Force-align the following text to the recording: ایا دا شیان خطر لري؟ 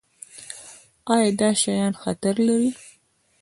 ایا 1.13 1.29
دا 1.39 1.49
شیان 1.61 1.93
خطر 2.01 2.35
لري؟ 2.47 2.71